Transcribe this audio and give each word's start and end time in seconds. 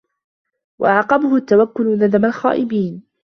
وَأَعْقَبَهُ 0.79 1.35
التَّوَكُّلُ 1.35 1.99
نَدَمَ 1.99 2.25
الْخَائِبِينَ 2.25 3.03